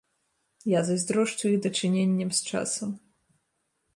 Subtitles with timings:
[0.71, 2.89] Я зайздрошчу іх дачыненням з часам.